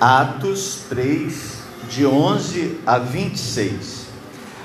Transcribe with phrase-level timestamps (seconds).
[0.00, 1.34] Atos 3,
[1.90, 4.06] de 11 a 26.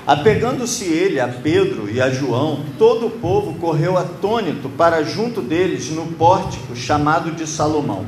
[0.06, 5.90] Apegando-se ele a Pedro e a João, todo o povo correu atônito para junto deles
[5.90, 8.06] no pórtico chamado de Salomão.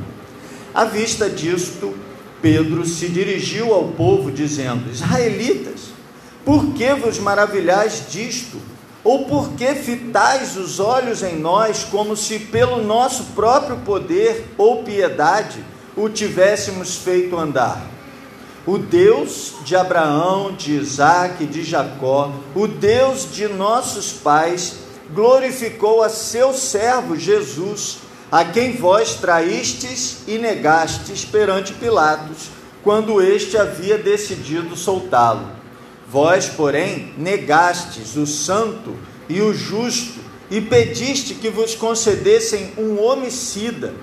[0.73, 1.93] À vista disto,
[2.41, 5.89] Pedro se dirigiu ao povo, dizendo: Israelitas,
[6.45, 8.57] por que vos maravilhais disto?
[9.03, 14.83] Ou por que fitais os olhos em nós, como se pelo nosso próprio poder ou
[14.83, 15.61] piedade
[15.97, 17.81] o tivéssemos feito andar.
[18.67, 24.75] O Deus de Abraão, de Isaac, de Jacó, o Deus de nossos pais,
[25.11, 27.97] glorificou a seu servo Jesus,
[28.31, 32.49] a quem vós traístes e negastes perante Pilatos,
[32.83, 35.47] quando este havia decidido soltá-lo.
[36.09, 38.95] Vós, porém, negastes o santo
[39.27, 40.19] e o justo
[40.51, 43.93] e pediste que vos concedessem um homicida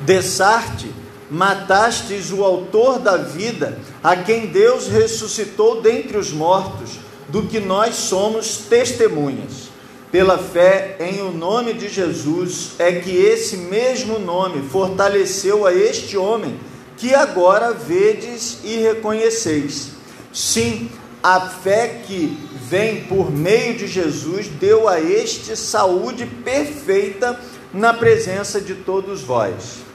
[0.00, 0.92] Dessarte,
[1.30, 7.94] matastes o autor da vida, a quem Deus ressuscitou dentre os mortos, do que nós
[7.94, 9.70] somos testemunhas.
[10.10, 16.16] Pela fé em o nome de Jesus, é que esse mesmo nome fortaleceu a este
[16.16, 16.58] homem,
[16.96, 19.92] que agora vedes e reconheceis.
[20.32, 20.90] Sim,
[21.22, 22.36] a fé que
[22.68, 27.38] vem por meio de Jesus deu a este saúde perfeita
[27.72, 29.89] na presença de todos vós.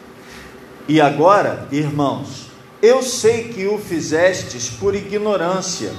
[0.88, 2.46] E agora, irmãos,
[2.80, 5.92] eu sei que o fizestes por ignorância,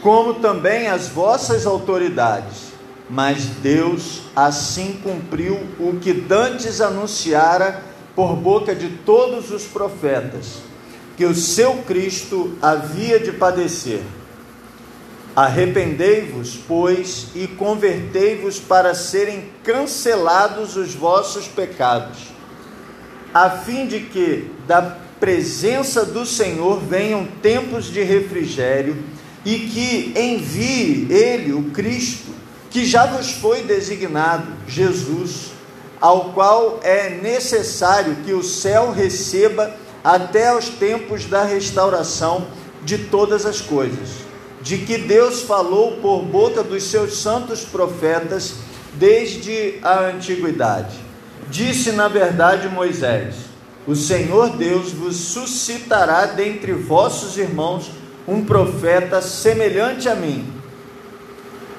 [0.00, 2.72] como também as vossas autoridades,
[3.10, 7.82] mas Deus assim cumpriu o que dantes anunciara
[8.16, 10.62] por boca de todos os profetas,
[11.18, 14.00] que o seu Cristo havia de padecer.
[15.36, 22.39] Arrependei-vos, pois, e convertei-vos para serem cancelados os vossos pecados
[23.32, 28.96] a fim de que da presença do Senhor venham tempos de refrigério
[29.44, 32.32] e que envie Ele, o Cristo,
[32.70, 35.52] que já vos foi designado, Jesus,
[36.00, 42.46] ao qual é necessário que o céu receba até os tempos da restauração
[42.82, 44.08] de todas as coisas,
[44.62, 48.54] de que Deus falou por boca dos seus santos profetas
[48.94, 51.09] desde a antiguidade
[51.50, 53.34] Disse na verdade Moisés:
[53.86, 57.90] O Senhor Deus vos suscitará dentre vossos irmãos
[58.26, 60.46] um profeta semelhante a mim.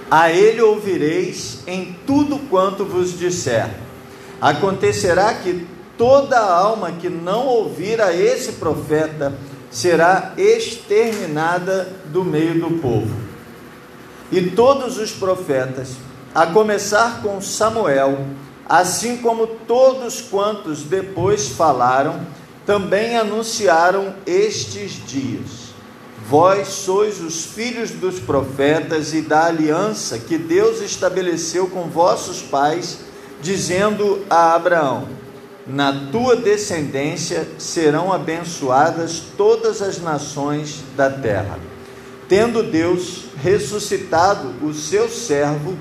[0.09, 3.69] A ele ouvireis em tudo quanto vos disser.
[4.41, 5.65] Acontecerá que
[5.97, 9.33] toda alma que não ouvir a esse profeta
[9.69, 13.15] será exterminada do meio do povo.
[14.29, 15.91] E todos os profetas,
[16.35, 18.25] a começar com Samuel,
[18.71, 22.25] assim como todos quantos depois falaram,
[22.65, 25.73] também anunciaram estes dias.
[26.25, 32.99] Vós sois os filhos dos profetas e da aliança que Deus estabeleceu com vossos pais,
[33.41, 35.09] dizendo a Abraão:
[35.67, 41.59] Na tua descendência serão abençoadas todas as nações da terra.
[42.29, 45.77] Tendo Deus ressuscitado o seu servo,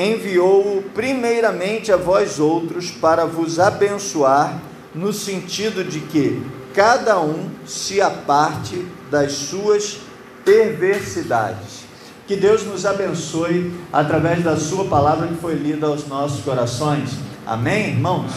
[0.00, 4.60] enviou-o primeiramente a vós outros para vos abençoar,
[4.94, 6.42] no sentido de que
[6.74, 9.98] cada um se aparte das suas
[10.44, 11.80] perversidades.
[12.26, 17.10] Que Deus nos abençoe através da Sua palavra que foi lida aos nossos corações.
[17.44, 18.30] Amém, irmãos?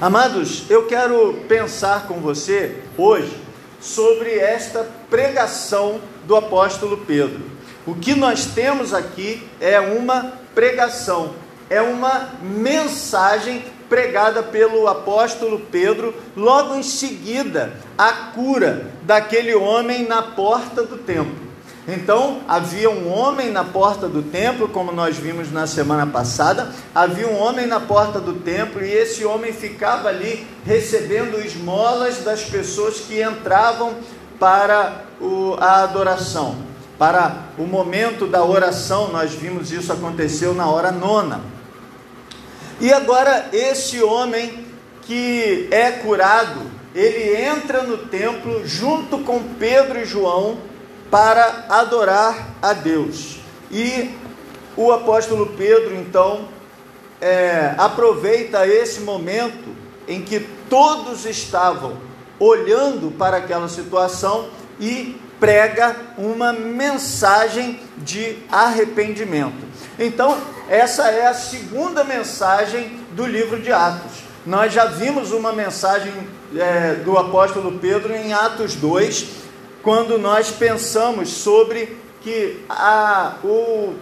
[0.00, 3.36] Amados, eu quero pensar com você hoje
[3.80, 7.51] sobre esta pregação do apóstolo Pedro.
[7.84, 11.34] O que nós temos aqui é uma pregação,
[11.68, 20.22] é uma mensagem pregada pelo apóstolo Pedro, logo em seguida, a cura daquele homem na
[20.22, 21.42] porta do templo.
[21.86, 27.26] Então, havia um homem na porta do templo, como nós vimos na semana passada, havia
[27.26, 33.00] um homem na porta do templo e esse homem ficava ali recebendo esmolas das pessoas
[33.00, 33.94] que entravam
[34.38, 35.02] para
[35.58, 41.40] a adoração para o momento da oração, nós vimos isso aconteceu na hora nona.
[42.80, 44.66] E agora esse homem
[45.02, 46.60] que é curado,
[46.94, 50.58] ele entra no templo junto com Pedro e João
[51.10, 53.38] para adorar a Deus.
[53.70, 54.10] E
[54.76, 56.48] o apóstolo Pedro então
[57.20, 59.74] é, aproveita esse momento
[60.08, 61.98] em que todos estavam
[62.38, 64.48] olhando para aquela situação
[64.80, 69.66] e prega uma mensagem de arrependimento.
[69.98, 74.22] Então, essa é a segunda mensagem do livro de Atos.
[74.46, 76.12] Nós já vimos uma mensagem
[76.56, 79.26] é, do apóstolo Pedro em Atos 2,
[79.82, 83.94] quando nós pensamos sobre que a, o,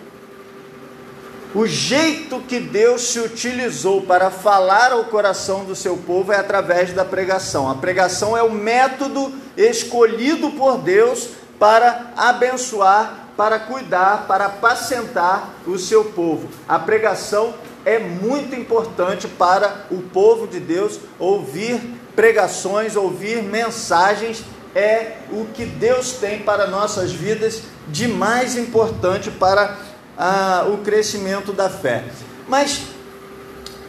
[1.54, 6.92] o jeito que Deus se utilizou para falar ao coração do seu povo é através
[6.92, 7.70] da pregação.
[7.70, 9.32] A pregação é o método
[9.68, 16.48] escolhido por Deus para abençoar, para cuidar, para apacentar o seu povo.
[16.68, 17.54] A pregação
[17.84, 21.80] é muito importante para o povo de Deus ouvir
[22.14, 24.42] pregações, ouvir mensagens
[24.74, 29.76] é o que Deus tem para nossas vidas de mais importante para
[30.16, 32.04] ah, o crescimento da fé.
[32.48, 32.82] Mas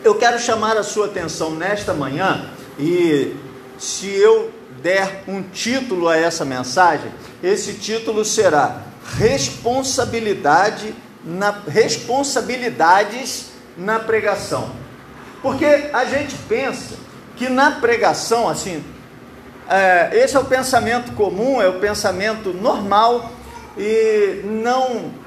[0.03, 3.35] eu quero chamar a sua atenção nesta manhã e
[3.77, 7.11] se eu der um título a essa mensagem,
[7.43, 8.81] esse título será
[9.17, 14.71] responsabilidade na responsabilidades na pregação.
[15.41, 16.95] Porque a gente pensa
[17.35, 18.83] que na pregação, assim,
[19.67, 23.31] é, esse é o pensamento comum, é o pensamento normal
[23.77, 25.21] e não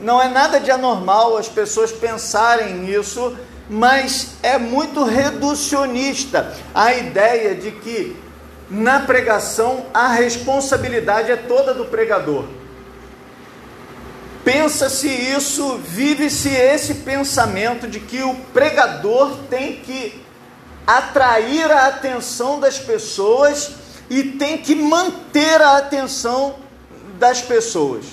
[0.00, 3.36] não é nada de anormal as pessoas pensarem nisso,
[3.70, 8.16] mas é muito reducionista a ideia de que
[8.72, 12.46] na pregação a responsabilidade é toda do pregador.
[14.42, 20.24] Pensa-se isso, vive-se esse pensamento de que o pregador tem que
[20.86, 23.72] atrair a atenção das pessoas
[24.08, 26.56] e tem que manter a atenção
[27.18, 28.06] das pessoas.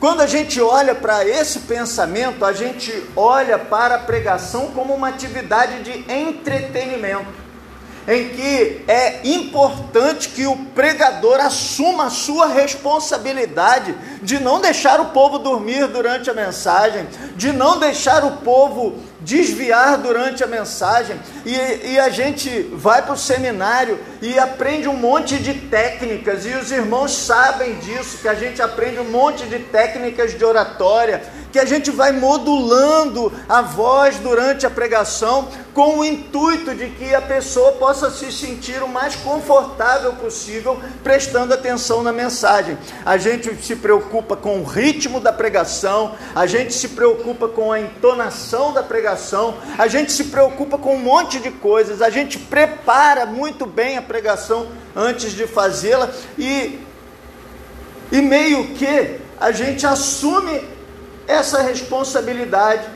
[0.00, 5.08] Quando a gente olha para esse pensamento, a gente olha para a pregação como uma
[5.08, 7.41] atividade de entretenimento
[8.08, 15.06] em que é importante que o pregador assuma a sua responsabilidade de não deixar o
[15.06, 17.06] povo dormir durante a mensagem,
[17.36, 21.16] de não deixar o povo desviar durante a mensagem.
[21.46, 26.50] E, e a gente vai para o seminário e aprende um monte de técnicas, e
[26.50, 31.20] os irmãos sabem disso, que a gente aprende um monte de técnicas de oratória
[31.52, 37.14] que a gente vai modulando a voz durante a pregação com o intuito de que
[37.14, 42.76] a pessoa possa se sentir o mais confortável possível prestando atenção na mensagem.
[43.04, 47.80] A gente se preocupa com o ritmo da pregação, a gente se preocupa com a
[47.80, 53.26] entonação da pregação, a gente se preocupa com um monte de coisas, a gente prepara
[53.26, 56.78] muito bem a pregação antes de fazê-la e
[58.10, 60.62] e meio que a gente assume
[61.26, 62.86] essa responsabilidade.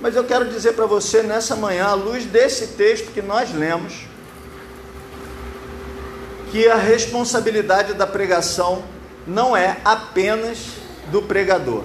[0.00, 4.06] Mas eu quero dizer para você nessa manhã, à luz desse texto que nós lemos,
[6.50, 8.82] que a responsabilidade da pregação
[9.26, 10.56] não é apenas
[11.12, 11.84] do pregador.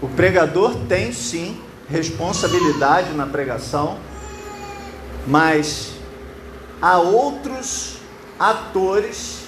[0.00, 1.60] O pregador tem sim
[1.90, 3.98] responsabilidade na pregação,
[5.26, 5.93] mas
[6.84, 7.96] há outros
[8.38, 9.44] atores,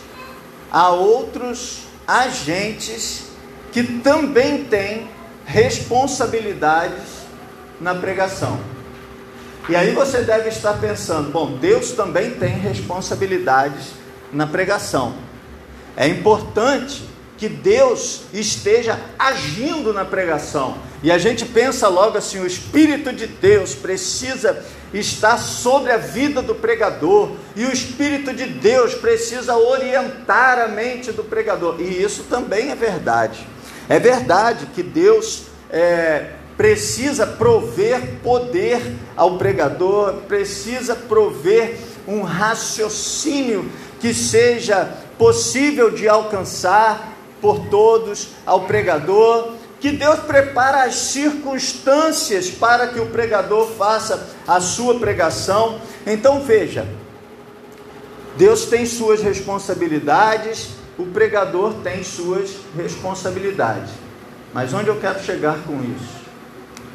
[0.73, 3.27] há outros agentes
[3.73, 5.11] que também tem
[5.45, 7.27] responsabilidades
[7.79, 8.59] na pregação.
[9.69, 13.89] E aí você deve estar pensando: bom, Deus também tem responsabilidades
[14.33, 15.15] na pregação.
[15.95, 17.07] É importante
[17.37, 20.79] que Deus esteja agindo na pregação.
[21.03, 26.41] E a gente pensa logo assim: o Espírito de Deus precisa estar sobre a vida
[26.41, 31.77] do pregador, e o Espírito de Deus precisa orientar a mente do pregador.
[31.81, 33.47] E isso também é verdade.
[33.89, 38.81] É verdade que Deus é, precisa prover poder
[39.17, 41.77] ao pregador, precisa prover
[42.09, 50.95] um raciocínio que seja possível de alcançar por todos ao pregador, que Deus prepara as
[50.95, 55.81] circunstâncias para que o pregador faça a sua pregação.
[56.07, 56.87] Então veja,
[58.37, 63.91] Deus tem suas responsabilidades, o pregador tem suas responsabilidades.
[64.53, 66.27] Mas onde eu quero chegar com isso?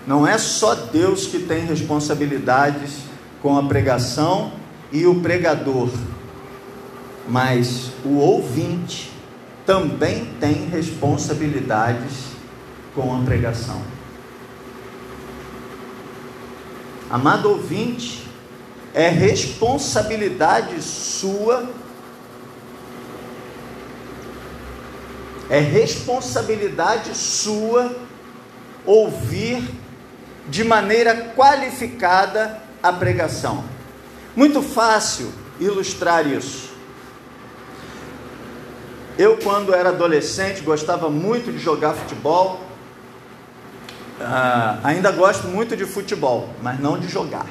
[0.08, 3.02] Não é só Deus que tem responsabilidades
[3.42, 4.54] com a pregação
[4.92, 5.90] e o pregador,
[7.28, 9.11] mas o ouvinte
[9.72, 12.12] também tem responsabilidades
[12.94, 13.82] com a pregação.
[17.10, 18.28] Amado ouvinte,
[18.94, 21.70] é responsabilidade sua
[25.50, 27.94] É responsabilidade sua
[28.86, 29.70] ouvir
[30.48, 33.66] de maneira qualificada a pregação.
[34.34, 36.71] Muito fácil ilustrar isso.
[39.22, 42.60] Eu, quando era adolescente, gostava muito de jogar futebol.
[44.20, 47.46] Uh, ainda gosto muito de futebol, mas não de jogar.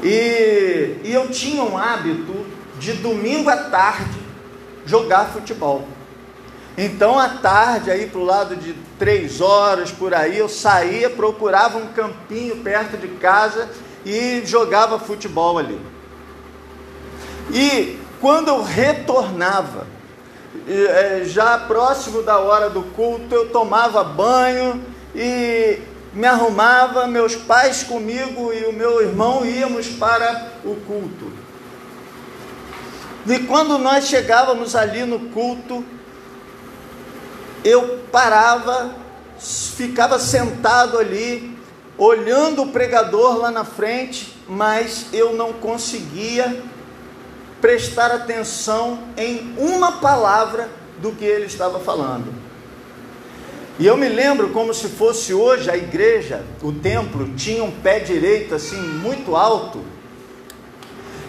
[0.00, 2.46] E, e eu tinha um hábito
[2.78, 4.16] de domingo à tarde
[4.86, 5.88] jogar futebol.
[6.78, 11.78] Então, à tarde, aí para o lado de três horas por aí, eu saía, procurava
[11.78, 13.68] um campinho perto de casa
[14.06, 15.80] e jogava futebol ali.
[17.52, 19.93] E quando eu retornava,
[21.24, 24.82] já próximo da hora do culto, eu tomava banho
[25.14, 25.78] e
[26.12, 31.32] me arrumava, meus pais comigo e o meu irmão íamos para o culto.
[33.26, 35.84] E quando nós chegávamos ali no culto,
[37.64, 38.94] eu parava,
[39.38, 41.58] ficava sentado ali,
[41.96, 46.62] olhando o pregador lá na frente, mas eu não conseguia
[47.64, 50.68] prestar atenção em uma palavra
[51.00, 52.26] do que ele estava falando.
[53.78, 58.00] E eu me lembro como se fosse hoje a igreja, o templo, tinha um pé
[58.00, 59.82] direito assim muito alto.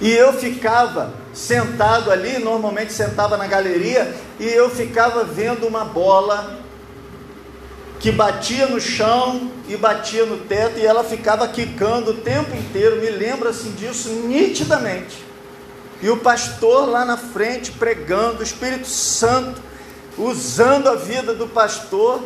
[0.01, 6.59] E eu ficava sentado ali, normalmente sentava na galeria, e eu ficava vendo uma bola
[7.97, 12.99] que batia no chão e batia no teto, e ela ficava quicando o tempo inteiro,
[12.99, 15.24] me lembro assim disso nitidamente.
[16.01, 19.61] E o pastor lá na frente pregando, o Espírito Santo
[20.17, 22.21] usando a vida do pastor,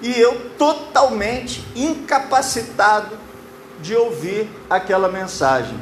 [0.00, 3.16] e eu totalmente incapacitado
[3.80, 5.80] de ouvir aquela mensagem.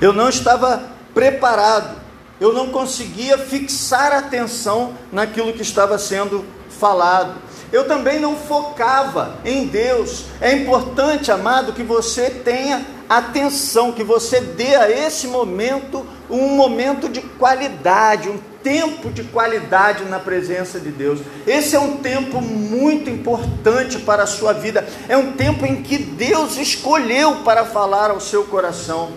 [0.00, 0.82] Eu não estava
[1.14, 1.96] preparado,
[2.40, 7.34] eu não conseguia fixar atenção naquilo que estava sendo falado.
[7.72, 10.24] Eu também não focava em Deus.
[10.40, 17.08] É importante, amado, que você tenha atenção, que você dê a esse momento um momento
[17.08, 21.20] de qualidade, um tempo de qualidade na presença de Deus.
[21.46, 24.86] Esse é um tempo muito importante para a sua vida.
[25.08, 29.12] É um tempo em que Deus escolheu para falar ao seu coração.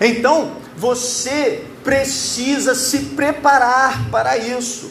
[0.00, 4.90] Então, você precisa se preparar para isso.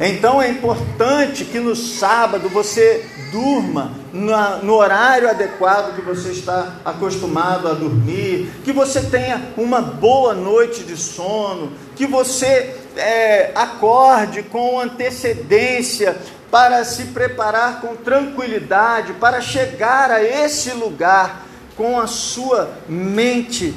[0.00, 7.68] Então é importante que no sábado você durma no horário adequado que você está acostumado
[7.68, 14.78] a dormir, que você tenha uma boa noite de sono, que você é, acorde com
[14.78, 16.16] antecedência
[16.50, 23.74] para se preparar com tranquilidade, para chegar a esse lugar com a sua mente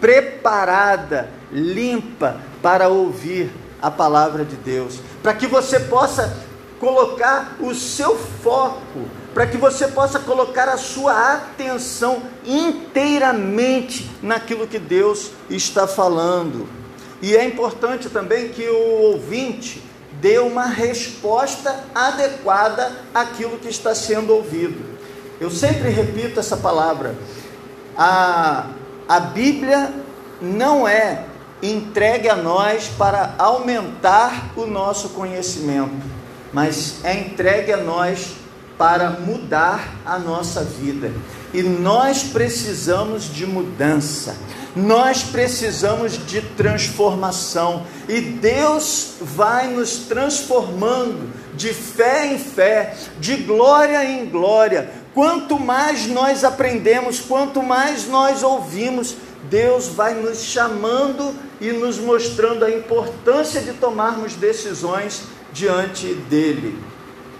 [0.00, 6.36] preparada, limpa para ouvir a palavra de Deus, para que você possa
[6.80, 14.78] colocar o seu foco, para que você possa colocar a sua atenção inteiramente naquilo que
[14.78, 16.66] Deus está falando.
[17.20, 19.82] E é importante também que o ouvinte
[20.22, 24.82] dê uma resposta adequada àquilo que está sendo ouvido.
[25.38, 27.14] Eu sempre repito essa palavra.
[27.94, 28.70] A,
[29.06, 29.92] a Bíblia
[30.40, 31.26] não é
[31.62, 36.06] entregue a nós para aumentar o nosso conhecimento,
[36.54, 38.45] mas é entregue a nós
[38.78, 41.10] para mudar a nossa vida.
[41.52, 44.36] E nós precisamos de mudança.
[44.74, 54.04] Nós precisamos de transformação e Deus vai nos transformando de fé em fé, de glória
[54.04, 59.16] em glória, Quanto mais nós aprendemos, quanto mais nós ouvimos,
[59.48, 65.22] Deus vai nos chamando e nos mostrando a importância de tomarmos decisões
[65.54, 66.78] diante dele.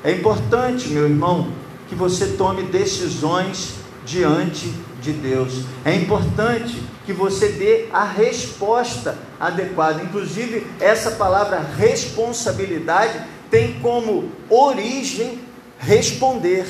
[0.06, 1.48] É importante, meu irmão,
[1.88, 4.72] que você tome decisões diante
[5.02, 5.64] de Deus.
[5.84, 10.04] É importante que você dê a resposta adequada.
[10.04, 13.20] Inclusive, essa palavra responsabilidade
[13.50, 15.40] tem como origem
[15.76, 16.68] responder.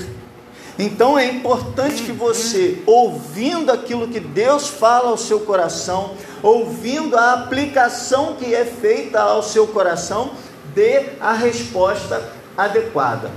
[0.78, 7.35] Então é importante que você, ouvindo aquilo que Deus fala ao seu coração, ouvindo a
[7.35, 10.31] aplicação que é feita ao seu coração,
[10.75, 13.30] dê a resposta adequada.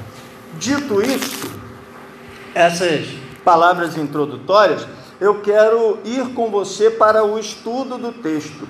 [0.55, 1.51] Dito isso,
[2.53, 3.07] essas
[3.43, 4.87] palavras introdutórias,
[5.19, 8.67] eu quero ir com você para o estudo do texto,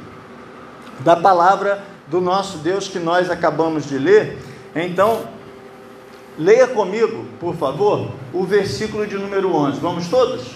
[1.00, 4.38] da palavra do nosso Deus que nós acabamos de ler.
[4.76, 5.28] Então,
[6.40, 9.78] Leia comigo, por favor, o versículo de número 11.
[9.82, 10.52] Vamos todos?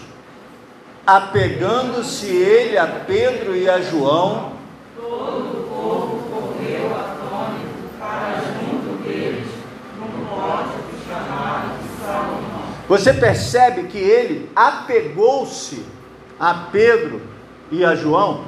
[1.06, 4.54] Apegando-se ele a Pedro e a João,
[4.96, 9.50] todo o correu atônito para junto deles,
[10.00, 12.64] num pórtico chamado Salomão.
[12.94, 15.84] Você percebe que ele apegou-se
[16.40, 17.24] a Pedro
[17.72, 18.46] e a João?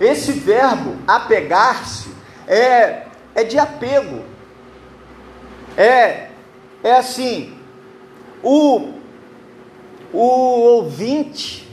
[0.00, 2.08] Esse verbo apegar-se
[2.48, 3.02] é,
[3.34, 4.24] é de apego,
[5.76, 6.30] é
[6.82, 7.54] é assim:
[8.42, 8.94] o,
[10.10, 11.68] o ouvinte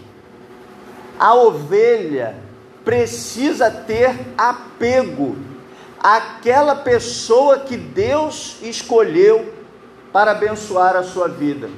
[1.18, 2.36] A ovelha
[2.84, 5.38] precisa ter apego
[6.02, 9.54] àquela pessoa que Deus escolheu
[10.18, 11.70] para abençoar a sua vida.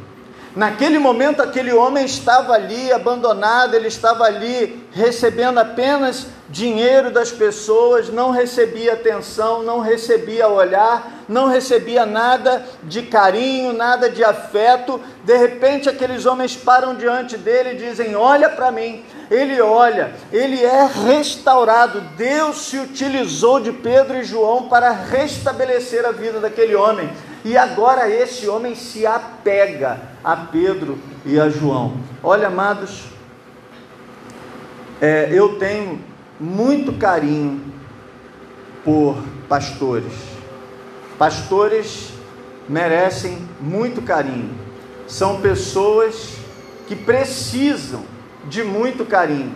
[0.55, 8.07] Naquele momento, aquele homem estava ali abandonado, ele estava ali recebendo apenas dinheiro das pessoas,
[8.07, 15.01] não recebia atenção, não recebia olhar, não recebia nada de carinho, nada de afeto.
[15.25, 19.03] De repente, aqueles homens param diante dele e dizem: Olha para mim.
[19.29, 22.01] Ele olha, ele é restaurado.
[22.17, 27.11] Deus se utilizou de Pedro e João para restabelecer a vida daquele homem.
[27.43, 31.97] E agora esse homem se apega a Pedro e a João.
[32.21, 33.05] Olha, amados,
[34.99, 36.01] é, eu tenho
[36.37, 37.61] muito carinho
[38.83, 40.11] por pastores.
[41.17, 42.09] Pastores
[42.67, 44.53] merecem muito carinho.
[45.07, 46.35] São pessoas
[46.87, 48.03] que precisam
[48.49, 49.53] de muito carinho.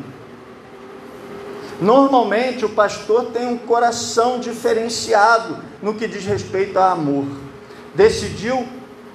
[1.82, 7.43] Normalmente o pastor tem um coração diferenciado no que diz respeito a amor
[7.94, 8.68] decidiu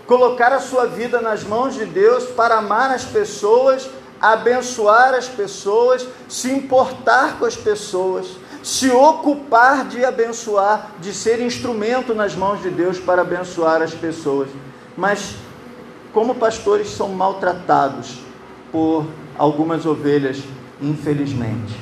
[0.07, 3.89] colocar a sua vida nas mãos de Deus para amar as pessoas,
[4.21, 8.27] abençoar as pessoas, se importar com as pessoas,
[8.63, 14.49] se ocupar de abençoar, de ser instrumento nas mãos de Deus para abençoar as pessoas.
[14.97, 15.37] Mas
[16.13, 18.19] como pastores são maltratados
[18.73, 19.07] por
[19.37, 20.43] algumas ovelhas,
[20.81, 21.75] infelizmente.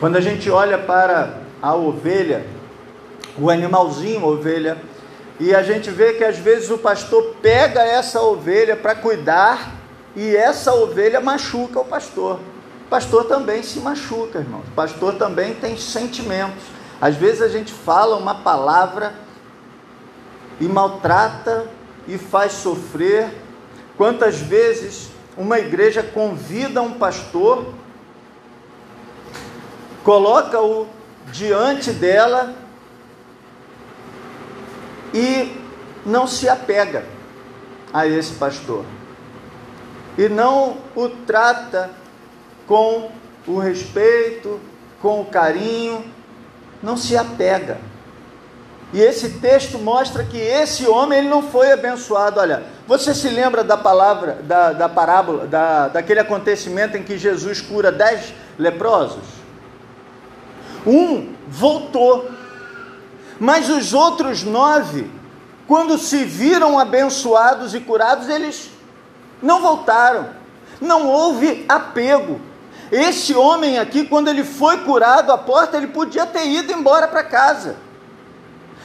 [0.00, 2.46] Quando a gente olha para a ovelha,
[3.38, 4.78] o animalzinho ovelha,
[5.40, 9.72] e a gente vê que às vezes o pastor pega essa ovelha para cuidar
[10.14, 12.38] e essa ovelha machuca o pastor.
[12.84, 14.60] O pastor também se machuca, irmão.
[14.60, 16.62] O pastor também tem sentimentos.
[17.00, 19.14] Às vezes a gente fala uma palavra
[20.60, 21.66] e maltrata
[22.06, 23.30] e faz sofrer.
[23.96, 27.72] Quantas vezes uma igreja convida um pastor,
[30.04, 30.86] coloca-o
[31.32, 32.54] diante dela
[35.12, 35.56] e
[36.04, 37.04] não se apega
[37.92, 38.84] a esse pastor
[40.16, 41.90] e não o trata
[42.66, 43.10] com
[43.46, 44.60] o respeito,
[45.00, 46.04] com o carinho,
[46.82, 47.78] não se apega.
[48.92, 52.40] E esse texto mostra que esse homem ele não foi abençoado.
[52.40, 57.60] Olha, você se lembra da palavra, da, da parábola, da, daquele acontecimento em que Jesus
[57.60, 59.24] cura dez leprosos?
[60.86, 62.28] Um voltou
[63.40, 65.10] mas os outros nove,
[65.66, 68.70] quando se viram abençoados e curados, eles
[69.42, 70.28] não voltaram.
[70.78, 72.38] Não houve apego.
[72.92, 77.24] Esse homem aqui, quando ele foi curado à porta, ele podia ter ido embora para
[77.24, 77.76] casa.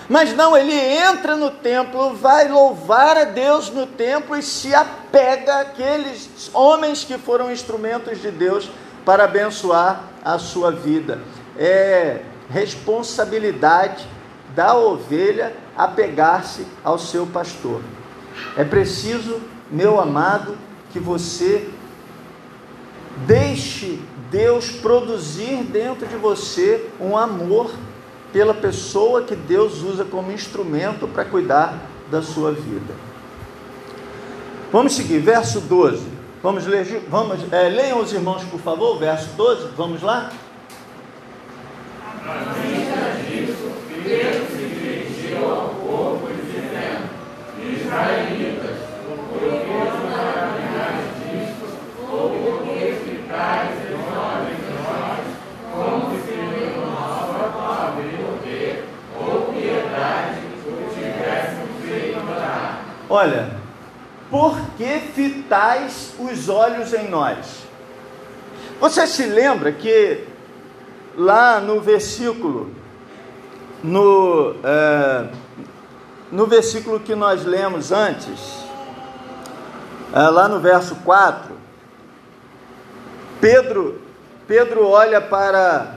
[0.08, 5.62] Mas não, ele entra no templo, vai louvar a Deus no templo e se apega
[5.62, 8.70] àqueles homens que foram instrumentos de Deus
[9.04, 11.20] para abençoar a sua vida.
[11.58, 14.14] É responsabilidade
[14.56, 17.82] da ovelha apegar-se ao seu pastor.
[18.56, 20.58] É preciso, meu amado,
[20.91, 21.70] que você
[23.28, 24.00] deixe
[24.32, 27.72] Deus produzir dentro de você um amor
[28.32, 31.78] pela pessoa que Deus usa como instrumento para cuidar
[32.10, 32.94] da sua vida.
[34.72, 36.15] Vamos seguir, verso 12.
[36.44, 39.70] Vamos ler, vamos, é, leiam os irmãos, por favor, verso 12.
[39.78, 40.32] Vamos lá?
[42.26, 42.75] Amém.
[44.06, 46.30] Se dirigiu ao povo
[47.74, 48.78] Israelitas,
[49.32, 49.65] por que
[52.12, 55.26] ou por que em nós,
[55.74, 56.34] como se
[59.20, 60.38] ou piedade
[60.94, 62.82] tivéssemos feito lá?
[63.10, 63.50] Olha,
[64.30, 67.63] por que fitais os olhos em nós?
[68.80, 70.26] Você se lembra que
[71.18, 72.85] lá no versículo
[73.86, 75.28] no, é,
[76.32, 78.65] no versículo que nós lemos antes,
[80.13, 81.56] é, lá no verso 4,
[83.39, 84.02] Pedro,
[84.48, 85.95] Pedro olha para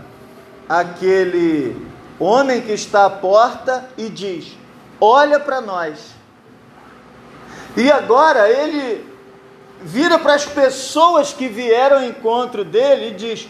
[0.68, 4.56] aquele homem que está à porta e diz:
[5.00, 6.14] Olha para nós.
[7.76, 9.06] E agora ele
[9.80, 13.48] vira para as pessoas que vieram ao encontro dele e diz: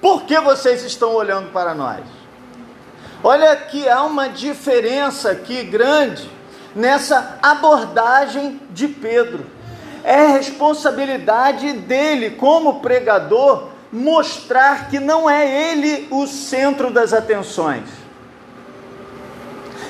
[0.00, 2.23] Por que vocês estão olhando para nós?
[3.26, 6.30] Olha que há uma diferença aqui grande
[6.76, 9.46] nessa abordagem de Pedro.
[10.04, 17.88] É responsabilidade dele, como pregador, mostrar que não é ele o centro das atenções.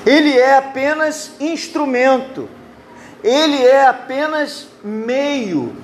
[0.06, 2.48] Ele é apenas instrumento,
[3.20, 5.74] ele é apenas meio.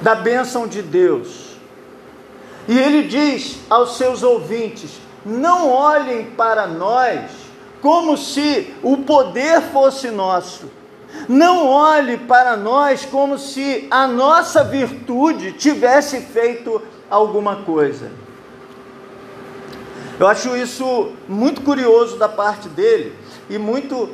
[0.00, 1.58] da bênção de Deus.
[2.68, 7.30] E ele diz aos seus ouvintes: não olhem para nós
[7.80, 10.70] como se o poder fosse nosso.
[11.28, 18.10] Não olhe para nós como se a nossa virtude tivesse feito alguma coisa.
[20.18, 23.14] Eu acho isso muito curioso da parte dele
[23.48, 24.10] e muito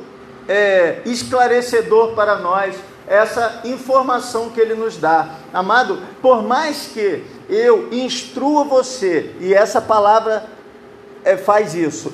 [0.47, 2.75] é, esclarecedor para nós
[3.07, 5.29] essa informação que ele nos dá.
[5.53, 10.54] Amado, por mais que eu instrua você, e essa palavra
[11.25, 12.13] é, faz isso,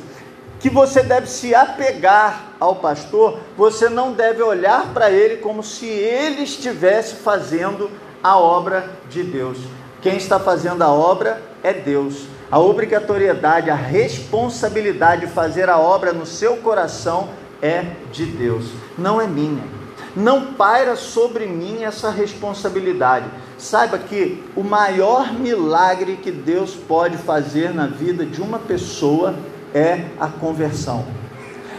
[0.59, 5.85] que você deve se apegar ao pastor, você não deve olhar para ele como se
[5.85, 7.91] ele estivesse fazendo
[8.23, 9.57] a obra de Deus.
[10.01, 12.25] Quem está fazendo a obra é Deus.
[12.49, 17.29] A obrigatoriedade, a responsabilidade de fazer a obra no seu coração
[17.61, 18.65] é de Deus,
[18.97, 19.80] não é minha.
[20.15, 23.25] Não paira sobre mim essa responsabilidade.
[23.57, 29.35] Saiba que o maior milagre que Deus pode fazer na vida de uma pessoa
[29.73, 31.05] é a conversão.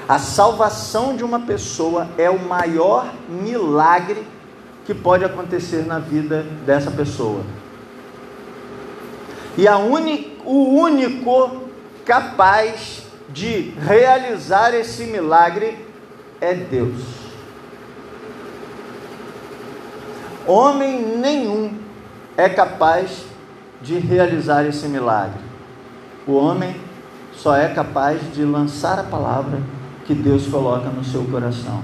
[0.09, 4.27] A salvação de uma pessoa é o maior milagre
[4.85, 7.43] que pode acontecer na vida dessa pessoa.
[9.57, 11.63] E a uni, o único
[12.05, 15.79] capaz de realizar esse milagre
[16.41, 17.22] é Deus.
[20.47, 21.73] Homem nenhum
[22.37, 23.25] é capaz
[23.81, 25.41] de realizar esse milagre.
[26.27, 26.77] O homem
[27.33, 29.61] só é capaz de lançar a palavra
[30.05, 31.83] que Deus coloca no seu coração.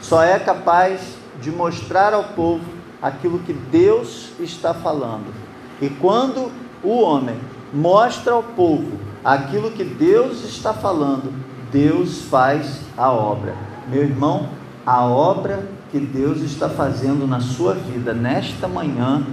[0.00, 2.64] Só é capaz de mostrar ao povo
[3.00, 5.32] aquilo que Deus está falando.
[5.80, 6.50] E quando
[6.82, 7.38] o homem
[7.72, 11.32] mostra ao povo aquilo que Deus está falando,
[11.70, 13.54] Deus faz a obra.
[13.88, 14.48] Meu irmão,
[14.84, 19.26] a obra que Deus está fazendo na sua vida nesta manhã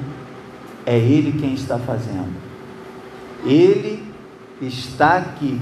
[0.86, 2.34] é Ele quem está fazendo.
[3.46, 4.04] Ele
[4.62, 5.60] está aqui,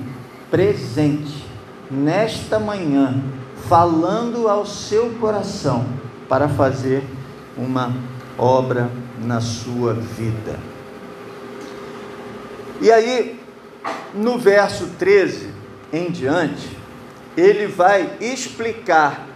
[0.52, 1.44] presente,
[1.90, 3.22] nesta manhã,
[3.68, 5.86] falando ao seu coração
[6.28, 7.04] para fazer
[7.58, 7.94] uma
[8.38, 8.90] obra
[9.24, 10.60] na sua vida.
[12.82, 13.40] E aí,
[14.14, 15.50] no verso 13
[15.92, 16.78] em diante,
[17.38, 19.28] ele vai explicar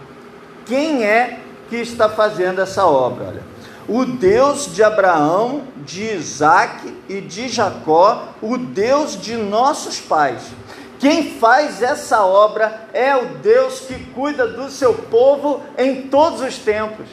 [0.66, 3.26] quem é que está fazendo essa obra.
[3.28, 3.42] Olha,
[3.88, 10.42] o Deus de Abraão, de Isaac e de Jacó, o Deus de nossos pais.
[10.98, 16.58] Quem faz essa obra é o Deus que cuida do seu povo em todos os
[16.58, 17.06] tempos.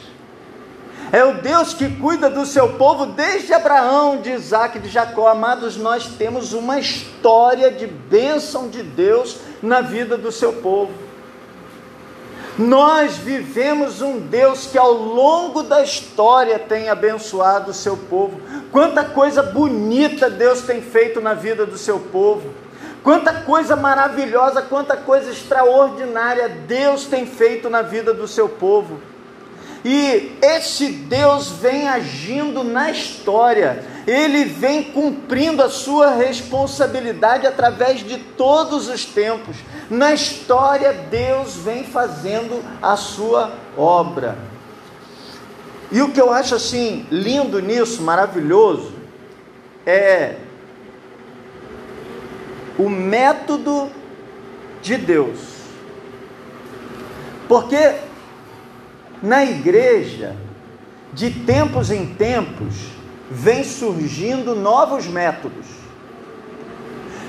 [1.12, 5.28] É o Deus que cuida do seu povo desde Abraão, de Isaac, de Jacó.
[5.28, 11.05] Amados, nós temos uma história de bênção de Deus na vida do seu povo.
[12.58, 18.40] Nós vivemos um Deus que ao longo da história tem abençoado o seu povo.
[18.72, 22.48] Quanta coisa bonita Deus tem feito na vida do seu povo.
[23.02, 29.00] Quanta coisa maravilhosa, quanta coisa extraordinária Deus tem feito na vida do seu povo.
[29.88, 38.18] E esse Deus vem agindo na história, ele vem cumprindo a sua responsabilidade através de
[38.18, 39.54] todos os tempos.
[39.88, 44.36] Na história, Deus vem fazendo a sua obra.
[45.92, 48.92] E o que eu acho assim lindo nisso, maravilhoso,
[49.86, 50.34] é
[52.76, 53.88] o método
[54.82, 55.38] de Deus.
[57.46, 58.05] Porque
[59.22, 60.36] na igreja,
[61.12, 62.74] de tempos em tempos,
[63.30, 65.66] vem surgindo novos métodos.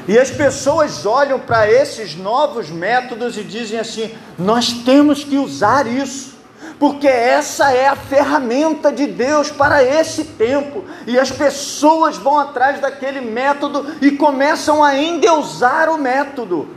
[0.08, 5.86] E as pessoas olham para esses novos métodos e dizem assim: nós temos que usar
[5.86, 6.36] isso,
[6.80, 10.86] porque essa é a ferramenta de Deus para esse tempo.
[11.06, 16.69] E as pessoas vão atrás daquele método e começam a endeusar o método.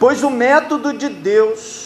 [0.00, 1.85] Pois o método de Deus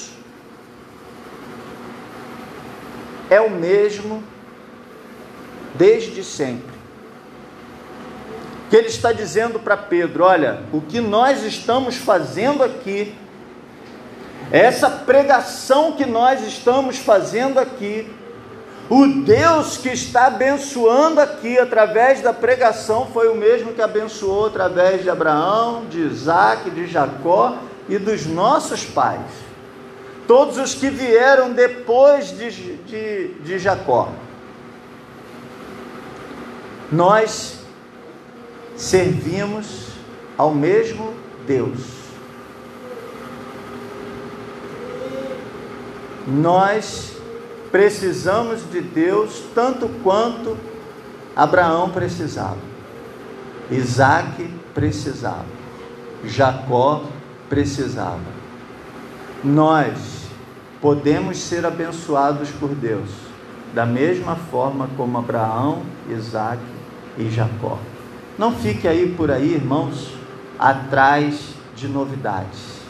[3.30, 4.22] é o mesmo
[5.76, 6.74] desde sempre.
[8.68, 13.14] Que ele está dizendo para Pedro: olha, o que nós estamos fazendo aqui,
[14.50, 18.10] essa pregação que nós estamos fazendo aqui,
[18.88, 25.04] o Deus que está abençoando aqui através da pregação foi o mesmo que abençoou através
[25.04, 27.56] de Abraão, de Isaac, de Jacó
[27.88, 29.49] e dos nossos pais
[30.30, 34.12] todos os que vieram depois de, de, de Jacó.
[36.92, 37.64] Nós
[38.76, 39.88] servimos
[40.38, 41.14] ao mesmo
[41.48, 41.80] Deus.
[46.28, 47.16] Nós
[47.72, 50.56] precisamos de Deus tanto quanto
[51.34, 52.58] Abraão precisava,
[53.68, 55.46] Isaac precisava,
[56.24, 57.02] Jacó
[57.48, 58.38] precisava.
[59.42, 60.19] Nós
[60.80, 63.10] podemos ser abençoados por Deus,
[63.74, 66.62] da mesma forma como Abraão, Isaac
[67.18, 67.78] e Jacó.
[68.38, 70.14] Não fique aí por aí, irmãos,
[70.58, 72.80] atrás de novidades.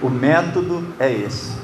[0.00, 1.56] O método é esse.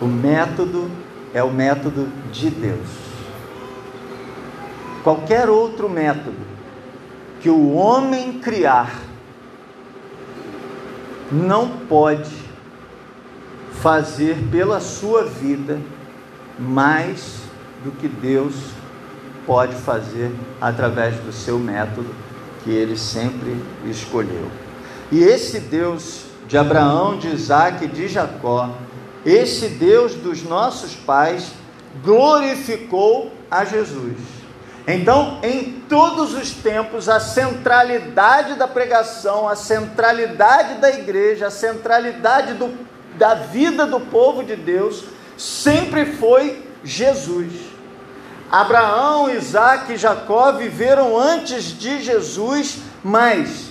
[0.00, 0.90] O método
[1.32, 2.88] é o método de Deus.
[5.02, 6.54] Qualquer outro método
[7.40, 8.90] que o homem criar
[11.30, 12.30] não pode
[13.80, 15.78] fazer pela sua vida
[16.58, 17.38] mais
[17.82, 18.54] do que Deus
[19.46, 22.08] pode fazer através do seu método
[22.62, 24.50] que ele sempre escolheu.
[25.12, 28.70] E esse Deus de Abraão, de Isaac e de Jacó,
[29.24, 31.52] esse Deus dos nossos pais,
[32.02, 34.43] glorificou a Jesus.
[34.86, 42.52] Então, em todos os tempos, a centralidade da pregação, a centralidade da igreja, a centralidade
[42.54, 42.70] do,
[43.16, 45.04] da vida do povo de Deus,
[45.38, 47.52] sempre foi Jesus.
[48.50, 53.70] Abraão, Isaac e Jacó viveram antes de Jesus, mas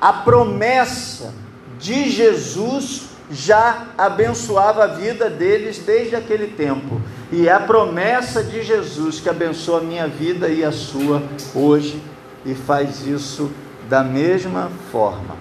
[0.00, 1.34] a promessa
[1.78, 7.00] de Jesus já abençoava a vida deles desde aquele tempo.
[7.32, 11.22] E é a promessa de Jesus que abençoa a minha vida e a sua
[11.54, 12.02] hoje
[12.44, 13.52] e faz isso
[13.88, 15.36] da mesma forma.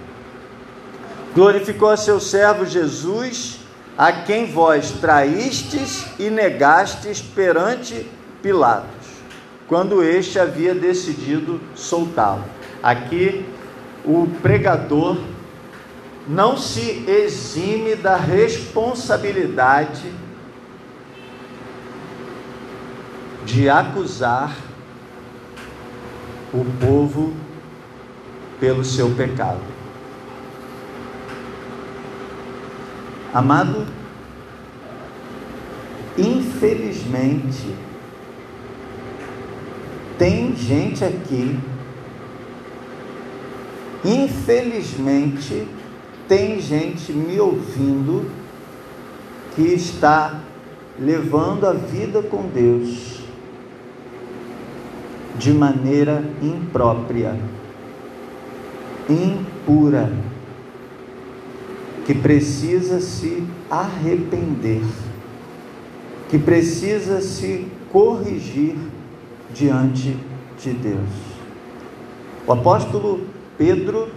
[1.33, 3.59] Glorificou a seu servo Jesus,
[3.97, 8.05] a quem vós traístes e negastes perante
[8.41, 9.07] Pilatos,
[9.67, 12.45] quando este havia decidido soltá-lo.
[12.81, 13.45] Aqui
[14.05, 15.17] o pregador
[16.27, 20.18] não se exime da responsabilidade
[23.49, 24.55] de acusar
[26.53, 27.33] o povo
[28.59, 29.61] pelo seu pecado.
[33.33, 33.87] Amado,
[36.15, 37.73] infelizmente,
[40.19, 41.57] tem gente aqui,
[44.05, 45.67] infelizmente,
[46.27, 48.29] tem gente me ouvindo
[49.55, 50.39] que está
[50.99, 52.98] levando a vida com Deus
[55.39, 57.39] de maneira imprópria,
[59.09, 60.11] impura,
[62.05, 64.83] que precisa se arrepender,
[66.29, 68.75] que precisa se corrigir
[69.53, 70.17] diante
[70.61, 71.09] de Deus.
[72.45, 73.21] O apóstolo
[73.57, 74.09] Pedro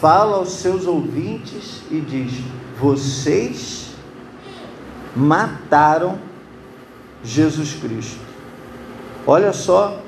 [0.00, 2.32] fala aos seus ouvintes e diz:
[2.80, 3.94] Vocês
[5.14, 6.18] mataram
[7.22, 8.24] Jesus Cristo.
[9.26, 10.03] Olha só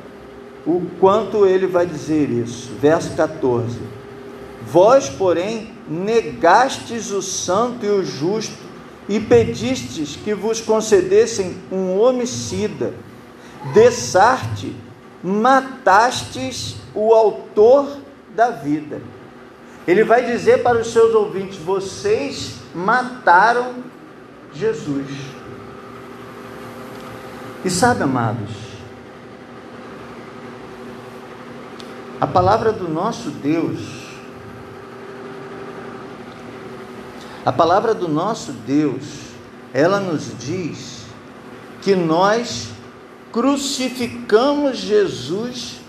[0.66, 2.72] o quanto ele vai dizer isso.
[2.80, 3.78] Verso 14:
[4.66, 8.66] Vós, porém, negastes o santo e o justo
[9.08, 12.92] e pedistes que vos concedessem um homicida.
[13.72, 14.74] Dessarte,
[15.22, 17.98] matastes o autor
[18.34, 19.00] da vida.
[19.86, 23.76] Ele vai dizer para os seus ouvintes: vocês mataram
[24.52, 25.06] Jesus.
[27.64, 28.65] E sabe, amados,
[32.20, 34.06] A palavra do nosso Deus,
[37.44, 39.04] a palavra do nosso Deus,
[39.74, 41.04] ela nos diz
[41.82, 42.70] que nós
[43.30, 45.80] crucificamos Jesus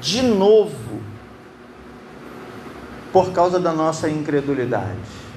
[0.00, 1.02] de novo
[3.12, 5.28] por causa da nossa incredulidade.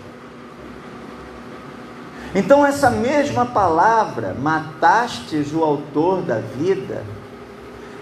[2.33, 7.03] Então, essa mesma palavra, matastes o autor da vida,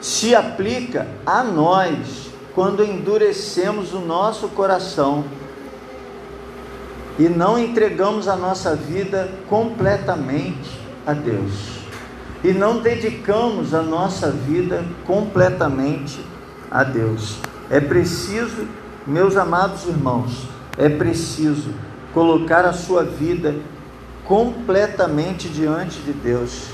[0.02, 5.24] se aplica a nós quando endurecemos o nosso coração
[7.18, 11.80] e não entregamos a nossa vida completamente a Deus.
[12.42, 16.24] E não dedicamos a nossa vida completamente
[16.72, 17.38] a Deus.
[17.70, 18.66] É preciso,
[19.06, 21.74] meus amados irmãos, é preciso
[22.14, 23.54] colocar a sua vida
[24.24, 26.68] completamente diante de Deus.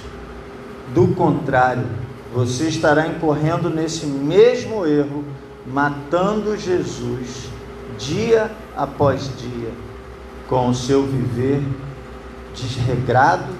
[0.93, 1.87] Do contrário,
[2.35, 5.23] você estará incorrendo nesse mesmo erro,
[5.65, 7.47] matando Jesus
[7.97, 9.71] dia após dia,
[10.49, 11.63] com o seu viver
[12.53, 13.53] desregrado,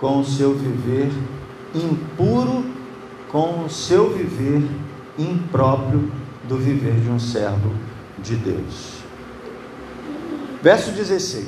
[0.00, 1.08] com o seu viver
[1.72, 2.64] impuro,
[3.30, 4.68] com o seu viver
[5.16, 6.10] impróprio
[6.48, 7.72] do viver de um servo
[8.18, 9.04] de Deus.
[10.60, 11.46] Verso 16: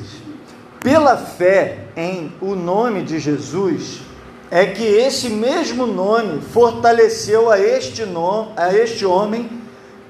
[0.79, 4.12] Pela fé em o nome de Jesus,
[4.55, 9.49] é que esse mesmo nome fortaleceu a este, no, a este homem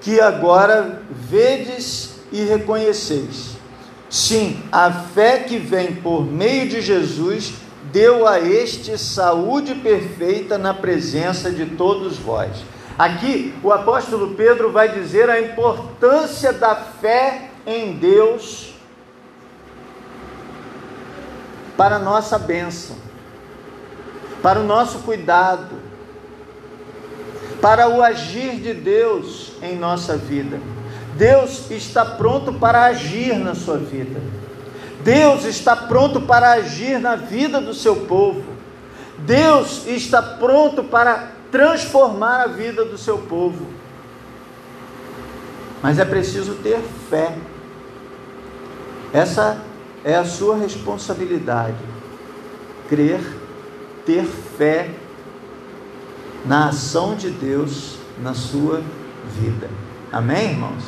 [0.00, 3.52] que agora vedes e reconheceis.
[4.10, 7.54] Sim, a fé que vem por meio de Jesus
[7.92, 12.64] deu a este saúde perfeita na presença de todos vós.
[12.98, 18.74] Aqui o apóstolo Pedro vai dizer a importância da fé em Deus
[21.76, 22.96] para nossa bênção,
[24.42, 25.76] para o nosso cuidado,
[27.60, 30.58] para o agir de Deus em nossa vida.
[31.16, 34.20] Deus está pronto para agir na sua vida.
[35.04, 38.42] Deus está pronto para agir na vida do seu povo.
[39.18, 43.66] Deus está pronto para transformar a vida do seu povo.
[45.82, 47.36] Mas é preciso ter fé.
[49.12, 49.58] Essa
[50.04, 51.76] é a sua responsabilidade.
[52.88, 53.20] Crer,
[54.04, 54.90] ter fé
[56.44, 58.82] na ação de Deus na sua
[59.40, 59.68] vida.
[60.10, 60.84] Amém, irmãos?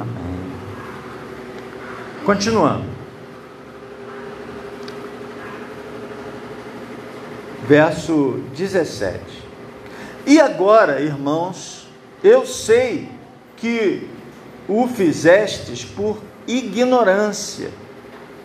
[0.00, 0.38] Amém.
[2.24, 2.84] Continuando.
[7.66, 9.20] Verso 17.
[10.26, 11.86] E agora, irmãos,
[12.22, 13.08] eu sei
[13.56, 14.08] que
[14.68, 17.70] o fizestes por ignorância,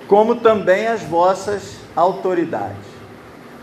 [0.08, 2.93] como também as vossas autoridades.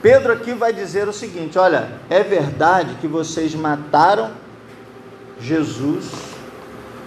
[0.02, 4.30] Pedro aqui vai dizer o seguinte: olha, é verdade que vocês mataram
[5.38, 6.06] Jesus,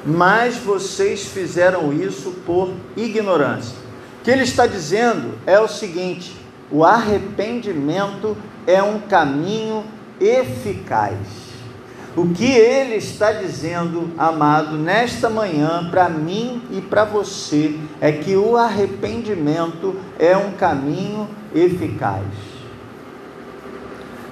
[0.06, 3.75] mas vocês fizeram isso por ignorância.
[4.19, 6.36] O que ele está dizendo é o seguinte:
[6.71, 9.84] o arrependimento é um caminho
[10.19, 11.17] eficaz.
[12.15, 18.36] O que ele está dizendo, amado, nesta manhã, para mim e para você, é que
[18.36, 22.53] o arrependimento é um caminho eficaz.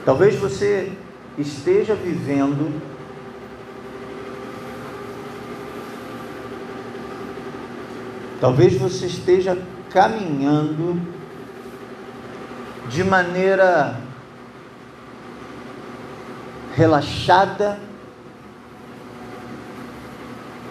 [0.06, 0.92] Talvez você
[1.38, 2.82] esteja vivendo
[8.42, 9.56] Talvez você esteja
[9.92, 11.00] caminhando
[12.90, 14.02] de maneira
[16.74, 17.78] relaxada,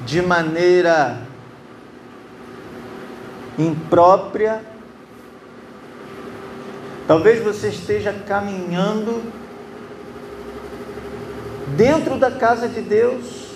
[0.05, 1.23] de maneira
[3.57, 4.64] imprópria.
[7.11, 9.20] Talvez você esteja caminhando
[11.77, 13.49] dentro da casa de Deus,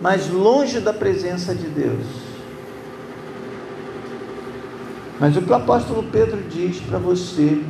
[0.00, 2.06] mas longe da presença de Deus.
[5.18, 7.60] Mas o que o apóstolo Pedro diz para você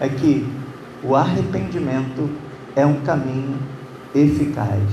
[0.00, 0.50] é que
[1.04, 2.30] o arrependimento
[2.74, 3.58] é um caminho
[4.14, 4.88] eficaz.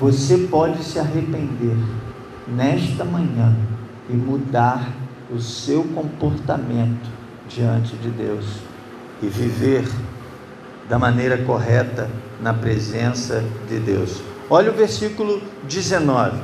[0.00, 1.78] Você pode se arrepender
[2.48, 3.54] nesta manhã
[4.10, 4.90] e mudar
[5.30, 8.44] o seu comportamento diante de Deus
[9.22, 9.84] e viver
[10.88, 12.08] da maneira correta
[12.40, 14.20] na presença de Deus.
[14.48, 16.38] Olha o versículo 19.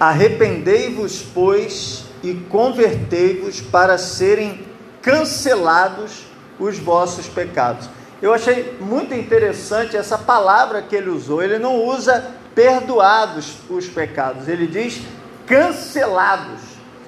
[0.00, 4.64] Arrependei-vos, pois, e convertei-vos para serem
[5.02, 6.24] cancelados
[6.58, 7.88] os vossos pecados.
[8.20, 11.42] Eu achei muito interessante essa palavra que ele usou.
[11.42, 15.00] Ele não usa perdoados os pecados, ele diz
[15.46, 16.60] cancelados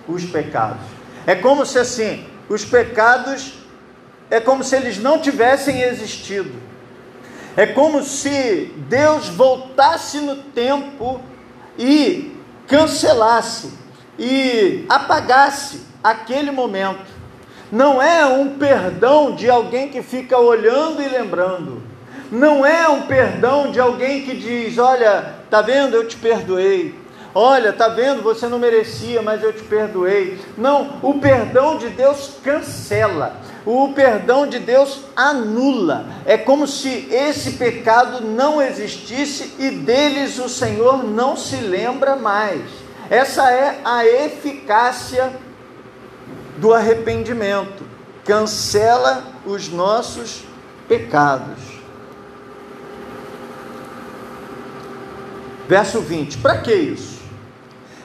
[0.06, 0.99] os pecados.
[1.30, 3.54] É como se assim, os pecados
[4.28, 6.50] é como se eles não tivessem existido.
[7.56, 11.20] É como se Deus voltasse no tempo
[11.78, 12.34] e
[12.66, 13.70] cancelasse
[14.18, 17.20] e apagasse aquele momento
[17.70, 21.80] não é um perdão de alguém que fica olhando e lembrando.
[22.28, 26.99] Não é um perdão de alguém que diz: Olha, tá vendo, eu te perdoei.
[27.34, 30.40] Olha, tá vendo, você não merecia, mas eu te perdoei.
[30.58, 33.36] Não, o perdão de Deus cancela.
[33.64, 36.06] O perdão de Deus anula.
[36.26, 42.62] É como se esse pecado não existisse e deles o Senhor não se lembra mais.
[43.08, 45.32] Essa é a eficácia
[46.56, 47.82] do arrependimento,
[48.24, 50.42] cancela os nossos
[50.86, 51.58] pecados.
[55.68, 57.09] Verso 20: Para que isso?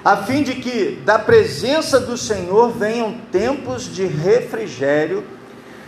[0.05, 5.23] A fim de que da presença do Senhor venham tempos de refrigério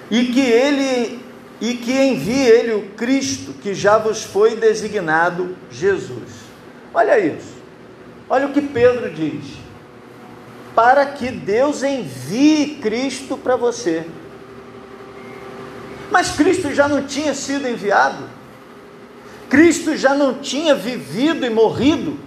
[0.09, 1.19] e que ele
[1.61, 6.47] e que envie ele o Cristo que já vos foi designado Jesus.
[6.91, 7.57] Olha isso.
[8.27, 9.67] Olha o que Pedro diz
[10.77, 14.05] para que Deus envie Cristo para você.
[16.11, 18.25] Mas Cristo já não tinha sido enviado?
[19.49, 22.26] Cristo já não tinha vivido e morrido?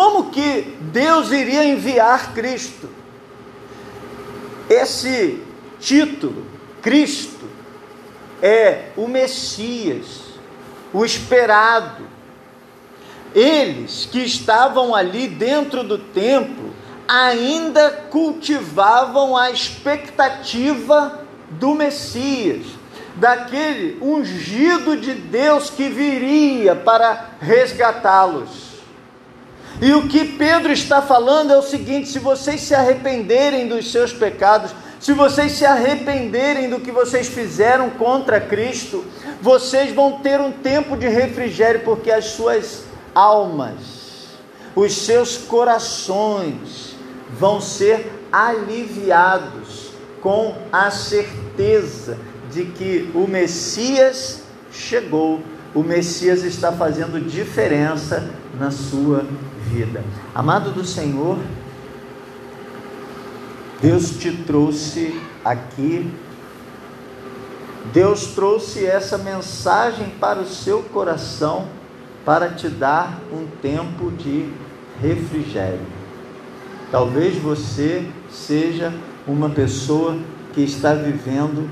[0.00, 2.88] Como que Deus iria enviar Cristo?
[4.66, 5.42] Esse
[5.78, 6.46] título,
[6.80, 7.46] Cristo,
[8.40, 10.22] é o Messias,
[10.90, 12.08] o esperado.
[13.34, 16.72] Eles que estavam ali dentro do templo
[17.06, 22.64] ainda cultivavam a expectativa do Messias,
[23.16, 28.69] daquele ungido de Deus que viria para resgatá-los.
[29.80, 34.12] E o que Pedro está falando é o seguinte: se vocês se arrependerem dos seus
[34.12, 39.04] pecados, se vocês se arrependerem do que vocês fizeram contra Cristo,
[39.40, 44.28] vocês vão ter um tempo de refrigério, porque as suas almas,
[44.76, 46.94] os seus corações
[47.30, 52.18] vão ser aliviados com a certeza
[52.52, 55.40] de que o Messias chegou,
[55.74, 59.24] o Messias está fazendo diferença na sua
[59.68, 60.02] vida.
[60.34, 61.38] Amado do Senhor,
[63.80, 66.10] Deus te trouxe aqui,
[67.92, 71.68] Deus trouxe essa mensagem para o seu coração
[72.24, 74.52] para te dar um tempo de
[75.00, 75.80] refrigério.
[76.90, 78.92] Talvez você seja
[79.26, 80.18] uma pessoa
[80.52, 81.70] que está vivendo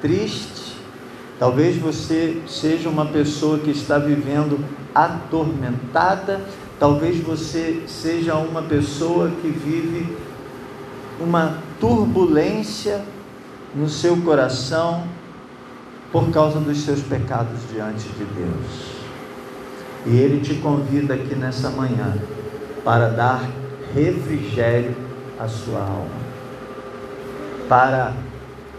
[0.00, 0.61] triste,
[1.42, 4.64] talvez você seja uma pessoa que está vivendo
[4.94, 6.40] atormentada,
[6.78, 10.16] talvez você seja uma pessoa que vive
[11.18, 13.02] uma turbulência
[13.74, 15.02] no seu coração
[16.12, 18.92] por causa dos seus pecados diante de Deus.
[20.06, 22.18] E Ele te convida aqui nessa manhã
[22.84, 23.50] para dar
[23.92, 24.94] refrigério
[25.40, 26.22] à sua alma,
[27.68, 28.12] para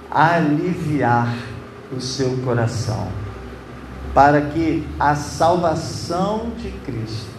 [0.10, 1.52] aliviar
[1.96, 3.08] o seu coração,
[4.14, 7.32] para que a salvação de Cristo,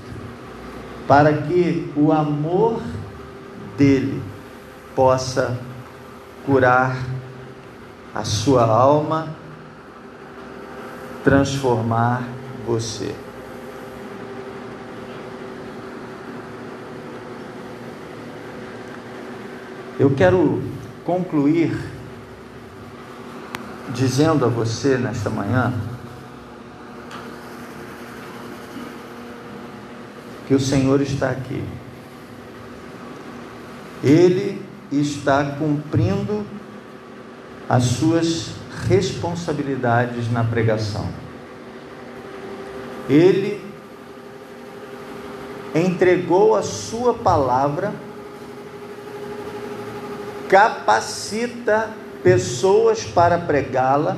[1.07, 2.81] para que o amor
[3.77, 4.23] dele
[4.95, 5.59] possa
[6.47, 6.97] curar
[8.15, 9.29] a sua alma,
[11.25, 12.23] transformar
[12.67, 13.15] você.
[19.99, 20.61] Eu quero
[21.05, 21.94] concluir
[23.91, 25.73] dizendo a você nesta manhã
[30.47, 31.65] que o Senhor está aqui.
[34.03, 34.63] Ele
[34.93, 36.45] está cumprindo
[37.69, 38.51] as suas
[38.87, 41.09] responsabilidades na pregação.
[43.09, 43.65] Ele
[45.75, 47.93] entregou a sua palavra,
[50.49, 51.91] capacita
[52.25, 54.17] pessoas para pregá-la,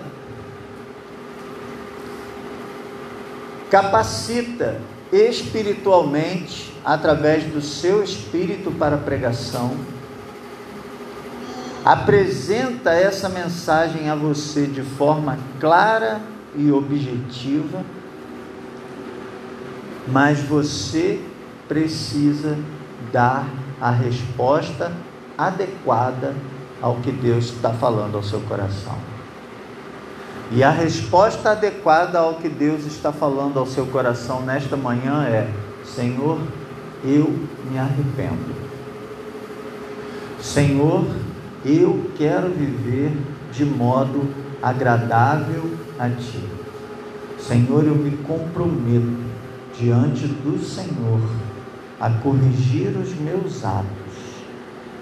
[3.71, 4.81] capacita
[5.13, 9.77] espiritualmente através do seu espírito para pregação
[11.87, 16.21] apresenta essa mensagem a você de forma clara
[16.57, 17.81] e objetiva,
[20.09, 21.21] mas você
[21.69, 22.59] precisa
[23.13, 23.49] dar
[23.81, 24.91] a resposta
[25.39, 26.35] adequada
[26.81, 28.97] ao que Deus está falando ao seu coração.
[30.51, 35.51] E a resposta adequada ao que Deus está falando ao seu coração nesta manhã é:
[35.85, 36.39] Senhor,
[37.05, 37.35] eu
[37.71, 38.55] me arrependo.
[40.41, 41.05] Senhor,
[41.65, 43.13] eu quero viver
[43.53, 44.29] de modo
[44.63, 46.43] agradável a Ti.
[47.39, 49.27] Senhor, eu me comprometo
[49.79, 51.21] diante do Senhor
[52.01, 54.06] a corrigir os meus atos,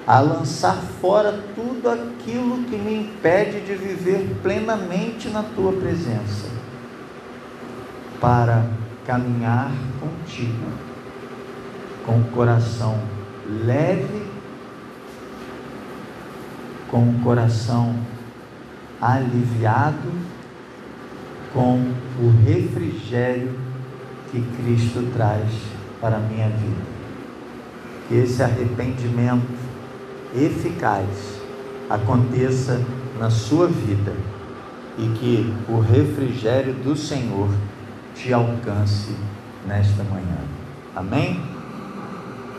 [0.06, 6.48] a lançar fora tudo aquilo que me impede de viver plenamente na Tua presença,
[8.20, 8.66] para
[9.06, 10.66] caminhar contigo
[12.04, 12.98] com o coração
[13.64, 14.34] leve
[16.94, 17.92] com o coração
[19.00, 20.12] aliviado,
[21.52, 23.58] com o refrigério
[24.30, 25.50] que Cristo traz
[26.00, 26.94] para a minha vida.
[28.06, 29.63] Que esse arrependimento
[30.34, 31.08] eficaz
[31.88, 32.80] aconteça
[33.18, 34.12] na sua vida
[34.98, 37.48] e que o refrigério do Senhor
[38.14, 39.14] te alcance
[39.66, 40.38] nesta manhã.
[40.94, 41.53] Amém?